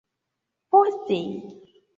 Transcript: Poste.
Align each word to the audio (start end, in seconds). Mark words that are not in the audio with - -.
Poste. 0.71 1.19